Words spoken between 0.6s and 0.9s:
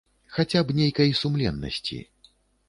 б